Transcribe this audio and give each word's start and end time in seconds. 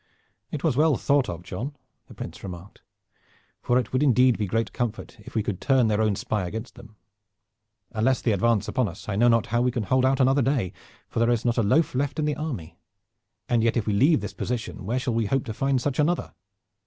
"It 0.49 0.63
was 0.63 0.75
well 0.75 0.95
thought 0.95 1.29
of, 1.29 1.43
John," 1.43 1.75
the 2.07 2.15
Prince 2.15 2.41
remarked, 2.41 2.81
"for 3.61 3.77
it 3.77 3.93
would 3.93 4.01
indeed 4.01 4.35
be 4.35 4.47
great 4.47 4.73
comfort 4.73 5.19
if 5.19 5.35
we 5.35 5.43
could 5.43 5.61
turn 5.61 5.89
their 5.89 6.01
own 6.01 6.15
spy 6.15 6.47
against 6.47 6.73
them. 6.73 6.95
Unless 7.91 8.21
they 8.23 8.31
advance 8.31 8.67
upon 8.67 8.87
us, 8.87 9.07
I 9.07 9.15
know 9.15 9.27
not 9.27 9.45
how 9.53 9.61
we 9.61 9.69
can 9.69 9.83
hold 9.83 10.03
out 10.03 10.19
another 10.19 10.41
day, 10.41 10.73
for 11.07 11.19
there 11.19 11.29
is 11.29 11.45
not 11.45 11.59
a 11.59 11.61
loaf 11.61 11.93
left 11.93 12.17
in 12.17 12.25
the 12.25 12.35
army; 12.35 12.79
and 13.47 13.63
yet 13.63 13.77
if 13.77 13.85
we 13.85 13.93
leave 13.93 14.21
this 14.21 14.33
position 14.33 14.85
where 14.87 14.97
shall 14.97 15.13
we 15.13 15.27
hope 15.27 15.45
to 15.45 15.53
find 15.53 15.79
such 15.79 15.99
another?" 15.99 16.33